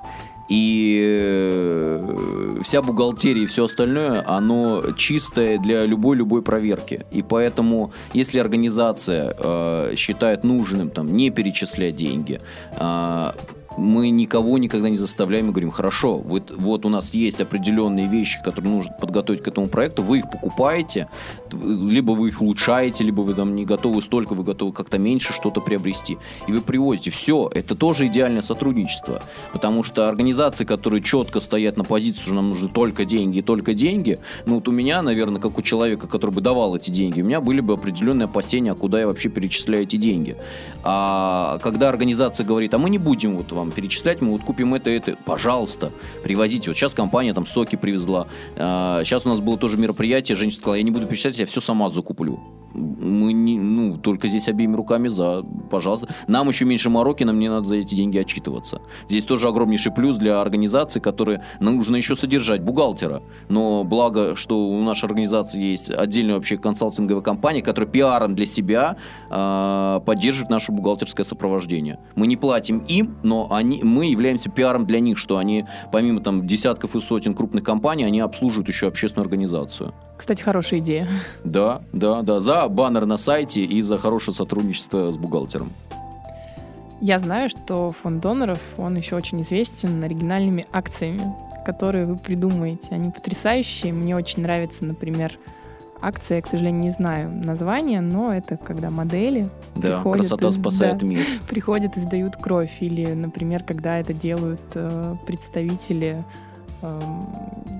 [0.49, 7.05] И э, вся бухгалтерия и все остальное, оно чистое для любой-любой проверки.
[7.09, 12.41] И поэтому, если организация э, считает нужным там, не перечислять деньги,
[12.77, 13.31] э,
[13.77, 18.41] мы никого никогда не заставляем и говорим, хорошо, вот, вот у нас есть определенные вещи,
[18.43, 21.07] которые нужно подготовить к этому проекту, вы их покупаете,
[21.51, 25.62] либо вы их улучшаете, либо вы там не готовы столько, вы готовы как-то меньше что-то
[25.62, 26.17] приобрести.
[26.47, 27.12] И вы привозите.
[27.12, 29.21] Все, это тоже идеальное сотрудничество.
[29.53, 34.19] Потому что организации, которые четко стоят на позиции, что нам нужны только деньги только деньги,
[34.45, 37.41] ну вот у меня, наверное, как у человека, который бы давал эти деньги, у меня
[37.41, 40.38] были бы определенные опасения, а куда я вообще перечисляю эти деньги.
[40.84, 44.89] А когда организация говорит, а мы не будем вот вам перечислять, мы вот купим это,
[44.89, 45.91] это, пожалуйста,
[46.24, 46.71] привозите.
[46.71, 48.28] Вот сейчас компания там соки привезла.
[48.56, 51.62] А, сейчас у нас было тоже мероприятие, женщина сказала, я не буду перечислять, я все
[51.62, 56.07] сама закуплю мы не, ну, только здесь обеими руками за, пожалуйста.
[56.27, 58.81] Нам еще меньше мороки, нам не надо за эти деньги отчитываться.
[59.10, 63.21] Здесь тоже огромнейший плюс для организации, которые нужно еще содержать бухгалтера.
[63.49, 68.97] Но благо, что у нашей организации есть отдельная вообще консалтинговая компания, которая пиаром для себя
[69.29, 71.99] э, поддерживает наше бухгалтерское сопровождение.
[72.15, 76.47] Мы не платим им, но они, мы являемся пиаром для них, что они, помимо там
[76.47, 79.93] десятков и сотен крупных компаний, они обслуживают еще общественную организацию.
[80.17, 81.07] Кстати, хорошая идея.
[81.43, 82.39] Да, да, да.
[82.39, 85.71] За баннер на сайте и за хорошее сотрудничество с бухгалтером.
[87.02, 92.89] Я знаю, что фонд доноров, он еще очень известен оригинальными акциями, которые вы придумаете.
[92.91, 93.91] Они потрясающие.
[93.91, 95.38] Мне очень нравится, например,
[96.00, 100.52] акция, я, к сожалению, не знаю название, но это когда модели да, приходят, красота и,
[100.52, 101.26] спасает да, мир.
[101.50, 102.78] приходят и сдают кровь.
[102.82, 106.24] Или, например, когда это делают э, представители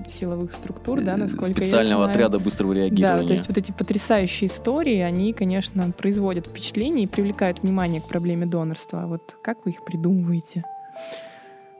[0.08, 2.10] силовых структур, да, насколько Специального я знаю.
[2.10, 3.22] отряда быстрого реагирования.
[3.22, 8.04] Да, то есть вот эти потрясающие истории, они, конечно, производят впечатление и привлекают внимание к
[8.04, 9.06] проблеме донорства.
[9.06, 10.64] Вот как вы их придумываете?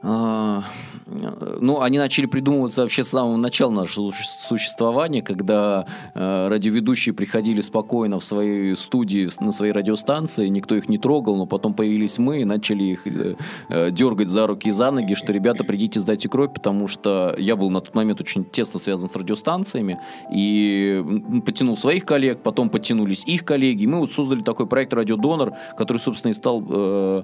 [0.05, 0.65] А,
[1.05, 8.19] ну, они начали придумываться вообще с самого начала нашего существования, когда э, радиоведущие приходили спокойно
[8.19, 12.45] в свои студии, на свои радиостанции, никто их не трогал, но потом появились мы и
[12.45, 13.35] начали их э,
[13.69, 17.55] э, дергать за руки и за ноги, что, ребята, придите, сдайте кровь, потому что я
[17.55, 20.01] был на тот момент очень тесно связан с радиостанциями,
[20.33, 21.01] и
[21.45, 25.99] потянул своих коллег, потом подтянулись их коллеги, и мы вот создали такой проект «Радиодонор», который,
[25.99, 27.23] собственно, и стал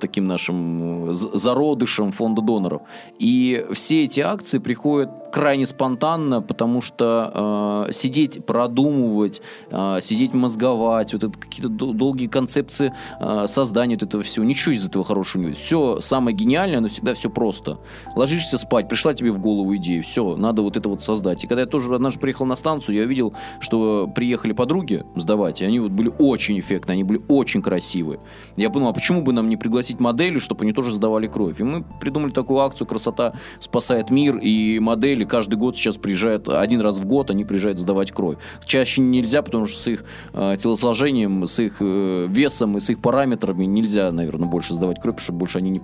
[0.00, 2.82] таким нашим зародом зародышем фонда доноров.
[3.18, 9.40] И все эти акции приходят крайне спонтанно, потому что э, сидеть, продумывать,
[9.70, 14.86] э, сидеть мозговать, вот это какие-то долгие концепции э, создания вот этого всего, ничего из
[14.86, 15.56] этого хорошего нет.
[15.56, 17.78] Все самое гениальное, но всегда все просто.
[18.16, 21.44] Ложишься спать, пришла тебе в голову идея, все, надо вот это вот создать.
[21.44, 25.64] И когда я тоже однажды приехал на станцию, я увидел, что приехали подруги сдавать, и
[25.64, 28.20] они вот были очень эффектные, они были очень красивые.
[28.56, 31.60] Я подумал, а почему бы нам не пригласить модели, чтобы они тоже сдавали кровь?
[31.60, 34.78] И мы придумали такую акцию «Красота спасает мир», и
[35.20, 38.36] модели каждый год сейчас приезжают, один раз в год они приезжают сдавать кровь.
[38.64, 43.00] Чаще нельзя, потому что с их э, телосложением, с их э, весом и с их
[43.00, 45.80] параметрами нельзя, наверное, больше сдавать кровь, потому что больше они не,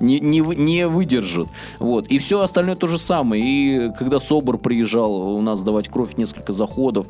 [0.00, 1.48] не, не, не выдержат.
[1.78, 2.08] Вот.
[2.08, 3.42] И все остальное то же самое.
[3.42, 7.06] И когда СОБР приезжал у нас сдавать кровь, несколько заходов,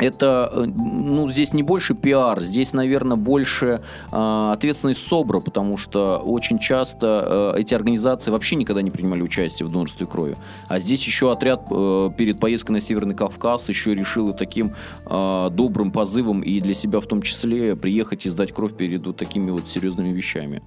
[0.00, 6.18] это, э, ну, здесь не больше пиар, здесь, наверное, больше э, ответственность СОБРа, потому что
[6.18, 10.36] очень часто э, эти организации вообще никогда не принимали участие в донорстве крови.
[10.68, 14.74] А здесь еще отряд э, перед поездкой на Северный Кавказ еще решил и таким
[15.06, 19.16] э, добрым позывом и для себя в том числе приехать и сдать кровь перед вот
[19.16, 20.62] такими вот серьезными вещами.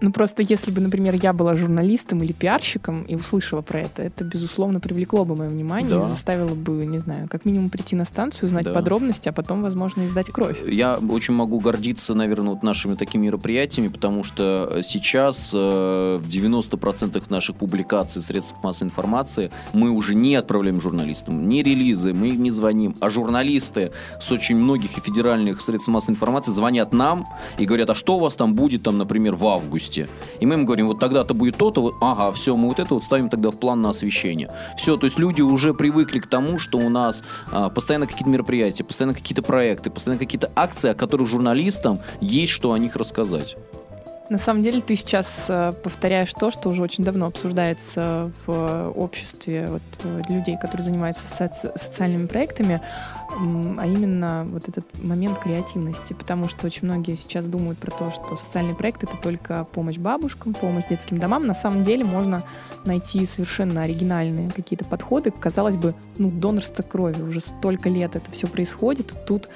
[0.00, 4.24] Ну, просто если бы, например, я была журналистом или пиарщиком и услышала про это, это,
[4.24, 5.98] безусловно, привлекло бы мое внимание да.
[5.98, 8.72] и заставило бы, не знаю, как минимум прийти на станцию, узнать да.
[8.72, 10.58] подробности, а потом, возможно, издать кровь.
[10.66, 17.22] Я очень могу гордиться, наверное, вот нашими такими мероприятиями, потому что сейчас э, в 90%
[17.28, 22.50] наших публикаций в средствах массовой информации мы уже не отправляем журналистам, не релизы, мы не
[22.50, 27.26] звоним, а журналисты с очень многих и федеральных средств массовой информации звонят нам
[27.58, 29.89] и говорят, а что у вас там будет, там, например, в августе?
[29.90, 30.08] Августе.
[30.40, 33.04] И мы им говорим, вот тогда-то будет то-то, вот, ага, все, мы вот это вот
[33.04, 34.50] ставим тогда в план на освещение.
[34.76, 38.84] Все, то есть люди уже привыкли к тому, что у нас а, постоянно какие-то мероприятия,
[38.84, 43.56] постоянно какие-то проекты, постоянно какие-то акции, о которых журналистам есть что о них рассказать.
[44.30, 49.66] На самом деле ты сейчас э, повторяешь то, что уже очень давно обсуждается в обществе
[49.68, 52.80] вот, э, людей, которые занимаются соци- социальными проектами,
[53.36, 58.36] а именно вот этот момент креативности, потому что очень многие сейчас думают про то, что
[58.36, 61.46] социальный проект это только помощь бабушкам, помощь детским домам.
[61.46, 62.42] На самом деле можно
[62.84, 65.30] найти совершенно оригинальные какие-то подходы.
[65.30, 69.48] Казалось бы, ну, донорство крови, уже столько лет это все происходит, тут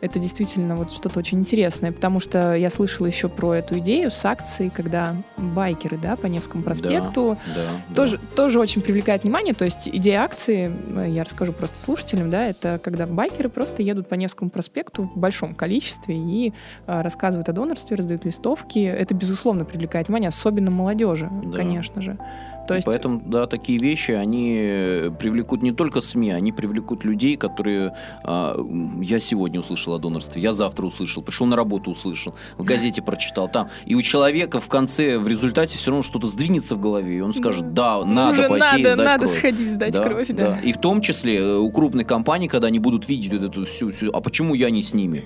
[0.00, 4.24] это действительно вот что-то очень интересное, потому что я слышала еще про эту идею с
[4.24, 7.36] акцией, когда байкеры, да, по Невскому проспекту.
[7.54, 9.54] Да, да, тоже, тоже очень привлекает внимание.
[9.54, 14.08] То есть идея акции, э, я расскажу просто слушателям, да, это когда байкеры просто едут
[14.08, 16.54] по Невскому проспекту в большом количестве и
[16.86, 18.78] э, рассказывают о донорстве, раздают листовки.
[18.78, 21.56] Это, безусловно, привлекает внимание, особенно молодежи, Да.
[21.58, 22.18] конечно же.
[22.66, 27.04] То И есть Поэтому, да, такие вещи, они э, привлекут не только СМИ, они привлекут
[27.04, 27.94] людей, которые...
[28.24, 28.56] а,
[29.02, 33.48] я сегодня услышал о донорстве, я завтра услышал, пришел на работу услышал, в газете прочитал
[33.48, 33.68] там.
[33.86, 37.32] И у человека в конце, в результате все равно что-то сдвинется в голове, и он
[37.32, 39.38] скажет, да, надо уже пойти и надо, сдать надо кровь».
[39.38, 40.58] сходить сдать Да, кровь, да.
[40.62, 43.90] И в том числе э, у крупных компаний, когда они будут видеть вот эту всю,
[43.90, 44.10] всю...
[44.12, 45.24] А почему я не с ними?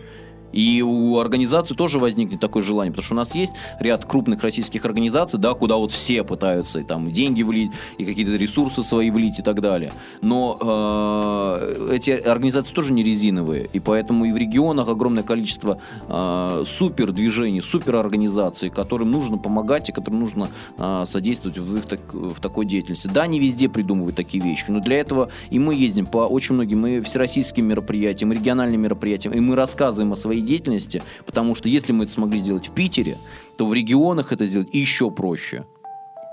[0.52, 4.84] И у организации тоже возникнет такое желание, потому что у нас есть ряд крупных российских
[4.84, 9.40] организаций, да, куда вот все пытаются и там деньги влить, и какие-то ресурсы свои влить
[9.40, 9.92] и так далее.
[10.22, 15.78] Но э, эти организации тоже не резиновые, и поэтому и в регионах огромное количество
[16.08, 21.86] э, супер движений, супер организаций, которым нужно помогать и которым нужно э, содействовать в, их
[21.86, 23.08] так- в такой деятельности.
[23.08, 26.86] Да, не везде придумывают такие вещи, но для этого и мы ездим по очень многим
[26.86, 31.92] и всероссийским мероприятиям, и региональным мероприятиям, и мы рассказываем о своей деятельности, потому что если
[31.92, 33.16] мы это смогли сделать в Питере,
[33.56, 35.64] то в регионах это сделать еще проще.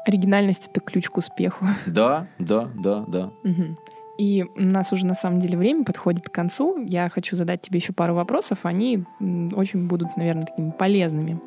[0.06, 1.66] Оригинальность— это ключ к успеху.
[1.86, 3.32] Да, да, да, да.
[3.44, 3.78] Мгм.
[4.18, 6.78] И у нас уже на самом деле время подходит к концу.
[6.84, 8.60] Я хочу задать тебе еще пару вопросов.
[8.64, 11.40] Они очень будут, наверное, такими полезными.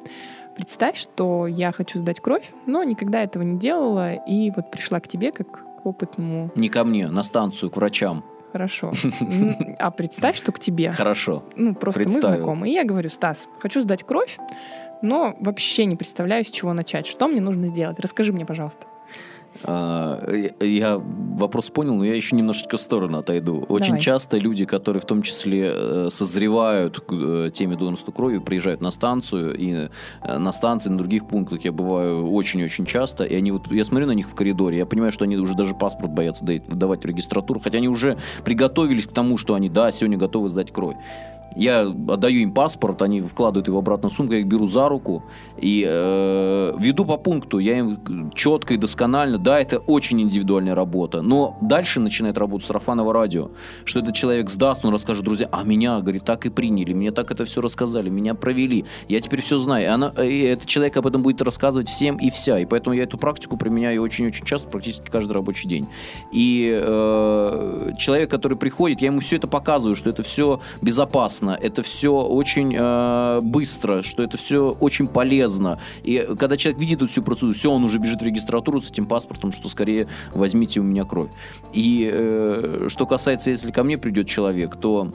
[0.56, 5.08] Представь, что я хочу сдать кровь, но никогда этого не делала, и вот пришла к
[5.08, 6.50] тебе как к опытному.
[6.54, 8.24] Не ко мне, на станцию, к врачам.
[8.54, 8.92] Хорошо.
[9.80, 10.92] А представь, что к тебе.
[10.92, 11.42] Хорошо.
[11.56, 12.36] Ну, просто мы Представил.
[12.36, 12.68] знакомы.
[12.70, 14.38] И я говорю, Стас, хочу сдать кровь,
[15.02, 17.08] но вообще не представляю, с чего начать.
[17.08, 17.98] Что мне нужно сделать?
[17.98, 18.86] Расскажи мне, пожалуйста.
[19.62, 20.20] А,
[20.60, 23.64] Я вопрос понял, но я еще немножечко в сторону отойду.
[23.68, 24.00] Очень Давай.
[24.00, 28.90] часто люди, которые в том числе э, созревают к э, теме донорства крови, приезжают на
[28.90, 29.88] станцию, и
[30.22, 34.06] э, на станции, на других пунктах я бываю очень-очень часто, и они вот, я смотрю
[34.06, 37.60] на них в коридоре, я понимаю, что они уже даже паспорт боятся выдавать в регистратуру,
[37.60, 40.96] хотя они уже приготовились к тому, что они, да, сегодня готовы сдать кровь.
[41.56, 45.22] Я отдаю им паспорт, они вкладывают его обратно в сумку, я их беру за руку
[45.56, 47.58] и э, веду по пункту.
[47.58, 53.12] Я им четко и досконально, да, это очень индивидуальная работа, но дальше начинает работать сарафановое
[53.12, 53.50] радио,
[53.84, 57.30] что этот человек сдаст, он расскажет, друзья, а меня, говорит, так и приняли, мне так
[57.30, 59.84] это все рассказали, меня провели, я теперь все знаю.
[59.84, 63.04] И, она, и этот человек об этом будет рассказывать всем и вся, и поэтому я
[63.04, 65.88] эту практику применяю очень-очень часто, практически каждый рабочий день.
[66.32, 71.82] И э, человек, который приходит, я ему все это показываю, что это все безопасно, это
[71.82, 75.78] все очень э, быстро, что это все очень полезно.
[76.02, 79.06] И когда человек видит эту всю процедуру, все, он уже бежит в регистратуру с этим
[79.06, 81.30] паспортом, что скорее возьмите у меня кровь.
[81.72, 85.12] И э, что касается, если ко мне придет человек, то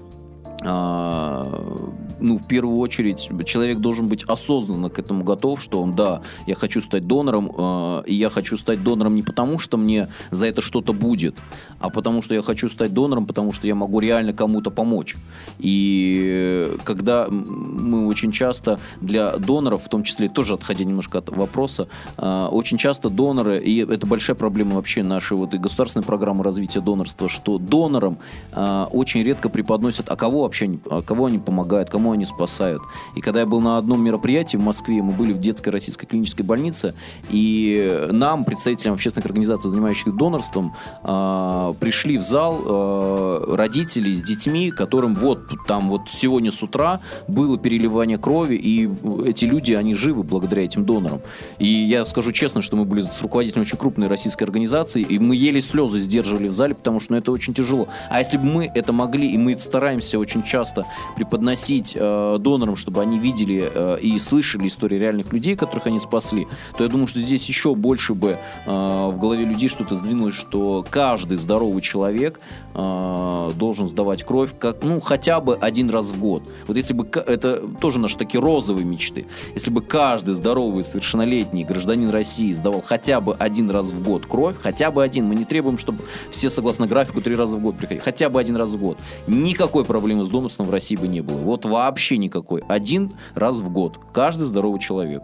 [0.62, 6.22] а, ну, в первую очередь, человек должен быть осознанно к этому готов, что он, да,
[6.48, 10.48] я хочу стать донором, а, и я хочу стать донором не потому, что мне за
[10.48, 11.36] это что-то будет,
[11.80, 15.16] а потому что я хочу стать донором, потому что я могу реально кому-то помочь.
[15.60, 21.30] И э, когда мы очень часто для доноров, в том числе тоже отходя немножко от
[21.30, 26.44] вопроса, а, очень часто доноры, и это большая проблема вообще нашей вот и государственной программы
[26.44, 28.18] развития донорства, что донорам
[28.52, 32.82] а, очень редко преподносят, а кого вообще а кого они помогают, кому они спасают.
[33.15, 36.45] И когда я был на одном мероприятии в Москве, мы были в детской российской клинической
[36.45, 36.93] больнице,
[37.30, 44.72] и нам, представителям общественных организаций, занимающихся донорством, а, пришли в зал а, родители с детьми,
[44.72, 48.89] которым вот там вот сегодня с утра было переливание крови, и
[49.26, 51.22] эти люди, они живы благодаря этим донорам.
[51.58, 55.36] И я скажу честно, что мы были с руководителем очень крупной российской организации, и мы
[55.36, 57.88] еле слезы сдерживали в зале, потому что ну, это очень тяжело.
[58.10, 63.02] А если бы мы это могли, и мы стараемся очень часто преподносить э, донорам, чтобы
[63.02, 67.20] они видели э, и слышали истории реальных людей, которых они спасли, то я думаю, что
[67.20, 72.40] здесь еще больше бы э, в голове людей что-то сдвинулось, что каждый здоровый человек
[72.74, 76.44] э, должен сдавать кровь, как, ну, хотя бы один раз в год.
[76.68, 82.10] Вот если бы, это тоже наши такие розовые мечты, если бы каждый здоровый, совершеннолетний гражданин
[82.10, 85.78] России сдавал хотя бы один раз в год кровь, хотя бы один, мы не требуем,
[85.78, 88.98] чтобы все согласно графику три раза в год приходили, хотя бы один раз в год,
[89.28, 91.38] никакой проблемы с донорством в России бы не было.
[91.38, 92.63] Вот вообще никакой.
[92.67, 93.99] Один раз в год.
[94.13, 95.23] Каждый здоровый человек.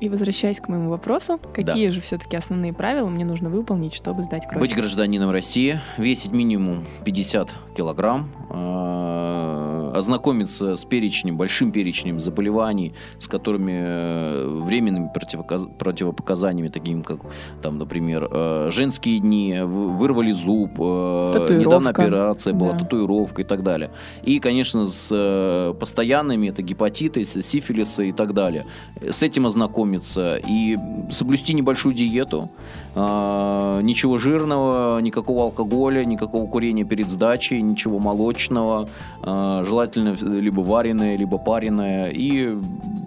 [0.00, 4.46] И возвращаясь к моему вопросу, какие же все-таки основные правила мне нужно выполнить, чтобы сдать
[4.48, 4.60] кровь?
[4.60, 13.26] Быть гражданином России, весить минимум 50 килограмм, э, ознакомиться с перечнем, большим перечнем заболеваний, с
[13.26, 15.10] которыми э, временными
[15.78, 17.20] противопоказаниями, такими как,
[17.60, 21.54] там, например, э, женские дни, вы- вырвали зуб, Татуировка.
[21.54, 22.78] недавно операция была, Да.
[22.80, 23.90] татуировка и так далее.
[24.22, 28.64] И, конечно, с постоянными, это гепатиты, сифилисы и так далее.
[29.00, 30.76] С этим ознакомиться и
[31.10, 32.50] соблюсти небольшую диету,
[32.94, 38.88] а, ничего жирного, никакого алкоголя, никакого курения перед сдачей, ничего молочного,
[39.22, 42.56] а, желательно либо вареное, либо пареное, и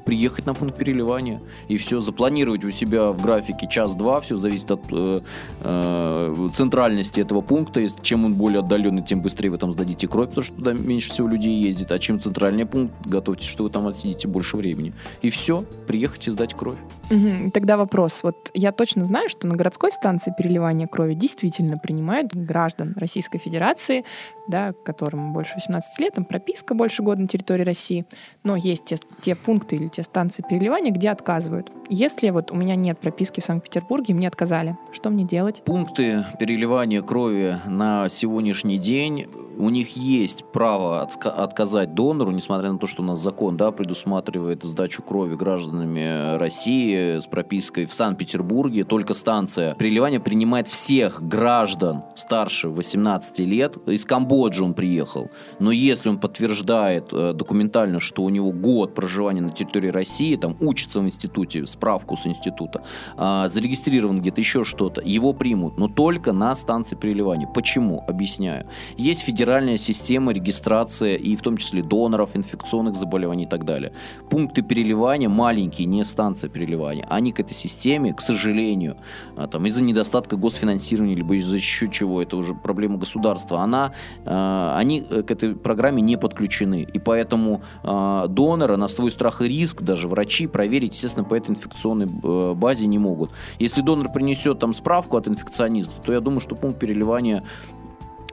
[0.05, 4.81] приехать на пункт переливания, и все, запланировать у себя в графике час-два, все зависит от
[4.91, 5.19] э,
[5.61, 10.29] э, центральности этого пункта, Если- чем он более отдаленный, тем быстрее вы там сдадите кровь,
[10.29, 13.87] потому что туда меньше всего людей ездит, а чем центральный пункт, готовьтесь, что вы там
[13.87, 14.93] отсидите больше времени.
[15.21, 16.70] И все, приехать и сдать кровь.
[17.09, 17.51] Мгм.
[17.51, 18.23] Тогда вопрос.
[18.23, 24.05] Вот я точно знаю, что на городской станции переливания крови действительно принимают граждан Российской Федерации,
[24.47, 28.05] да, которым больше 18 лет, там прописка больше года на территории России.
[28.43, 31.71] Но есть те, те пункты или те станции переливания, где отказывают.
[31.89, 35.61] Если вот у меня нет прописки в Санкт-Петербурге, мне отказали, что мне делать?
[35.65, 39.27] Пункты переливания крови на сегодняшний день
[39.61, 43.71] у них есть право отка- отказать донору, несмотря на то, что у нас закон да,
[43.71, 48.83] предусматривает сдачу крови гражданами России с пропиской в Санкт-Петербурге.
[48.83, 53.77] Только станция переливания принимает всех граждан старше 18 лет.
[53.87, 55.29] Из Камбоджи он приехал.
[55.59, 60.57] Но если он подтверждает э, документально, что у него год проживания на территории России, там
[60.59, 62.83] учится в институте, справку с института,
[63.15, 67.47] а, зарегистрирован где-то еще что-то, его примут, но только на станции переливания.
[67.47, 68.03] Почему?
[68.07, 68.67] Объясняю.
[68.97, 73.93] Есть федеральная система регистрации и в том числе доноров, инфекционных заболеваний и так далее.
[74.29, 77.05] Пункты переливания маленькие, не станция переливания.
[77.09, 78.97] Они к этой системе, к сожалению,
[79.35, 83.93] а, там, из-за недостатка госфинансирования, либо из-за еще чего, это уже проблема государства, она,
[84.25, 86.87] а, они э, к этой программе не подключены.
[86.93, 91.51] И поэтому а, донора на свой страх и риск, даже врачи, проверить, естественно, по этой
[91.51, 93.31] инфекционной э, базе не могут.
[93.59, 97.43] Если донор принесет там справку от инфекциониста, то я думаю, что пункт переливания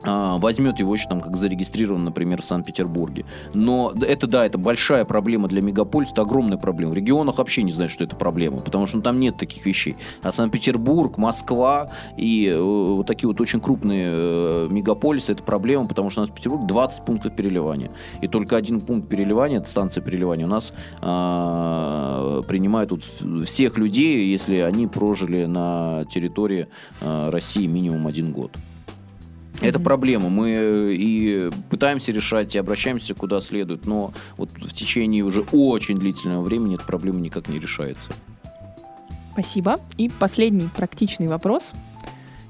[0.04, 3.24] возьмет его еще там как зарегистрирован, например, в Санкт-Петербурге.
[3.54, 6.92] Но это, да, это большая проблема для мегаполиса, это огромная проблема.
[6.92, 9.96] В регионах вообще не знают, что это проблема, потому что ну, там нет таких вещей.
[10.22, 16.10] А Санкт-Петербург, Москва и э, вот такие вот очень крупные э, мегаполисы, это проблема, потому
[16.10, 17.90] что у нас в Петербурге 20 пунктов переливания.
[18.20, 23.04] И только один пункт переливания, это станция переливания, у нас а, принимают тут
[23.46, 26.68] всех людей, если они прожили на территории
[27.00, 28.52] а, России минимум один год.
[29.60, 30.28] Это проблема.
[30.28, 36.42] Мы и пытаемся решать, и обращаемся куда следует, но вот в течение уже очень длительного
[36.42, 38.12] времени эта проблема никак не решается.
[39.32, 39.80] Спасибо.
[39.96, 41.72] И последний практичный вопрос.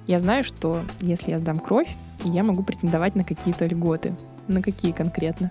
[0.06, 1.88] Я знаю, что если я сдам кровь,
[2.24, 4.14] я могу претендовать на какие-то льготы.
[4.46, 5.50] На какие конкретно?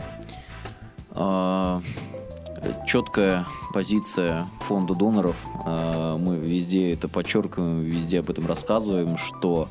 [1.12, 1.82] А,
[2.88, 5.38] Четкая позиция фонда доноров.
[5.66, 9.68] А, Мы везде это подчеркиваем, везде об этом рассказываем, что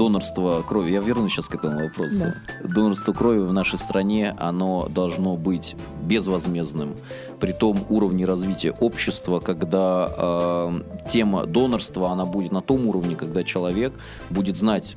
[0.00, 2.32] донорство крови, я вернусь сейчас к этому вопросу.
[2.64, 6.96] Донорство крови в нашей стране, оно должно быть безвозмездным.
[7.38, 13.44] При том уровне развития общества, когда э, тема донорства, она будет на том уровне, когда
[13.44, 13.92] человек
[14.30, 14.96] будет знать,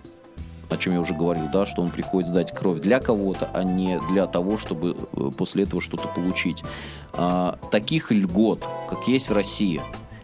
[0.69, 3.99] о чем я уже говорил, да, что он приходит сдать кровь для кого-то, а не
[4.09, 6.63] для того, чтобы э, после этого что-то получить.
[7.11, 9.81] А, таких льгот, как есть в России,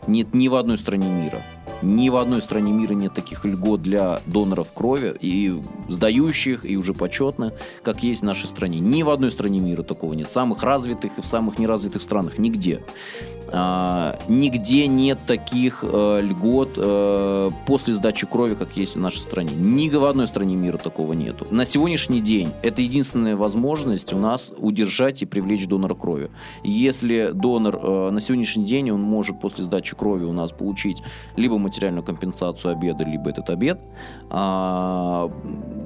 [0.08, 1.42] нет ни в одной стране мира.
[1.82, 6.94] Ни в одной стране мира нет таких льгот для доноров крови, и сдающих, и уже
[6.94, 7.54] почетных,
[7.84, 8.80] как есть в нашей стране.
[8.80, 10.28] Ни в одной стране мира такого нет.
[10.28, 12.38] В самых развитых и в самых неразвитых странах.
[12.38, 12.82] Нигде.
[13.52, 19.54] А, нигде нет таких э, льгот э, после сдачи крови, как есть в нашей стране.
[19.56, 21.48] Ни в одной стране мира такого нету.
[21.50, 26.30] На сегодняшний день это единственная возможность у нас удержать и привлечь донора крови.
[26.64, 31.02] Если донор э, на сегодняшний день, он может после сдачи крови у нас получить
[31.36, 33.80] либо материальную компенсацию обеда, либо этот обед.
[34.30, 35.32] А,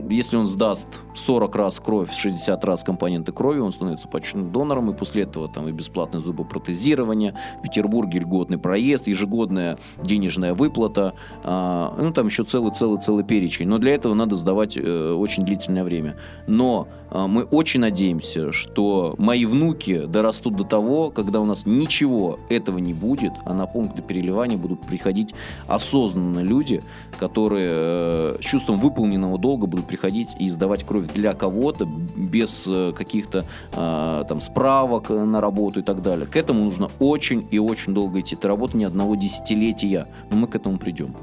[0.10, 4.94] если он сдаст 40 раз кровь, 60 раз компоненты крови, он становится почетным донором, и
[4.94, 11.14] после этого там и бесплатное зубопротезирование, в Петербурге льготный проезд, ежегодная денежная выплата,
[11.44, 13.68] а, ну там еще целый-целый-целый перечень.
[13.68, 16.18] Но для этого надо сдавать э, очень длительное время.
[16.48, 22.40] Но а, мы очень надеемся, что мои внуки дорастут до того, когда у нас ничего
[22.50, 25.34] этого не будет, а на пункты переливания будут приходить
[25.76, 26.82] осознанные люди,
[27.18, 33.46] которые э, чувством выполненного долга будут приходить и сдавать кровь для кого-то без э, каких-то
[33.74, 36.26] э, там справок э, на работу и так далее.
[36.26, 38.36] К этому нужно очень и очень долго идти.
[38.36, 41.16] Это работа не одного десятилетия, но мы к этому придем.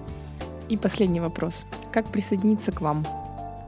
[0.69, 1.67] И последний вопрос.
[1.93, 3.05] Как присоединиться к вам?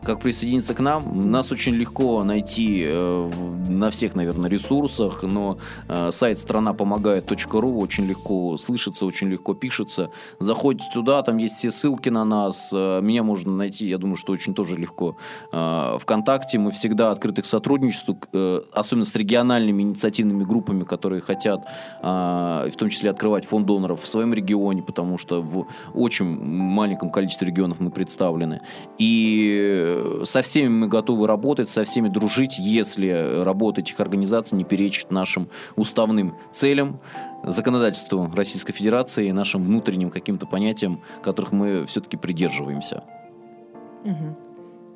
[0.04, 1.30] Как присоединиться к нам.
[1.30, 3.30] Нас очень легко найти э,
[3.68, 10.10] на всех, наверное, ресурсах, но э, сайт страна помогает.ру очень легко слышится, очень легко пишется.
[10.40, 12.72] Заходите туда, там есть все ссылки на нас.
[12.74, 15.16] Э, меня можно найти, я думаю, что очень тоже легко.
[15.52, 21.64] Э, ВКонтакте мы всегда открыты к сотрудничеству, э, особенно с региональными инициативными группами, которые хотят,
[22.02, 27.10] э, в том числе, открывать фонд доноров в своем регионе, потому что в очень маленьком
[27.10, 28.60] количестве регионов мы представлены.
[28.98, 29.91] И
[30.24, 35.48] со всеми мы готовы работать, со всеми дружить, если работа этих организаций не перечит нашим
[35.76, 37.00] уставным целям,
[37.44, 43.04] законодательству Российской Федерации и нашим внутренним каким-то понятиям, которых мы все-таки придерживаемся.
[44.04, 44.36] Угу.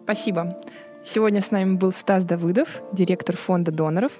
[0.04, 0.56] Спасибо.
[1.04, 4.12] Сегодня с нами был Стас Давыдов, директор фонда доноров.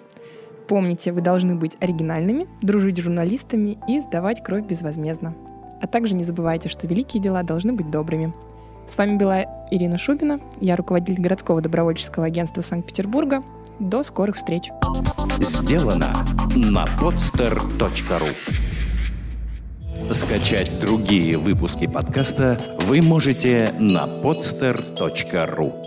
[0.68, 5.34] Помните, вы должны быть оригинальными, дружить с журналистами и сдавать кровь безвозмездно.
[5.80, 8.32] А также не забывайте, что великие дела должны быть добрыми.
[8.88, 13.42] С вами была Ирина Шубина, я руководитель городского добровольческого агентства Санкт-Петербурга.
[13.78, 14.70] До скорых встреч.
[15.40, 16.12] Сделано
[16.54, 18.28] на podster.ru
[20.12, 25.85] Скачать другие выпуски подкаста вы можете на podster.ru